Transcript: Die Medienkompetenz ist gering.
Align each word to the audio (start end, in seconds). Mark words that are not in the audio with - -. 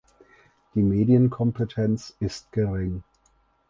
Die 0.73 0.81
Medienkompetenz 0.81 2.15
ist 2.19 2.51
gering. 2.51 3.03